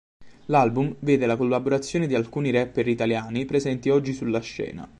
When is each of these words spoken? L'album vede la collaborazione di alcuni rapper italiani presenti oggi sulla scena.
L'album 0.45 0.95
vede 1.01 1.27
la 1.27 1.37
collaborazione 1.37 2.07
di 2.07 2.15
alcuni 2.15 2.49
rapper 2.49 2.87
italiani 2.87 3.45
presenti 3.45 3.89
oggi 3.91 4.13
sulla 4.13 4.39
scena. 4.39 4.89